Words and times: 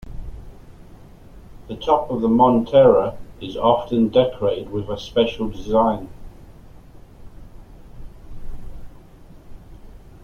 The 1.67 1.75
top 1.75 2.09
of 2.09 2.21
the 2.21 2.27
montera 2.27 3.19
is 3.39 3.55
often 3.55 4.09
decorated 4.09 4.71
with 4.71 4.89
a 4.89 4.99
special 4.99 5.47
design. 5.47 6.09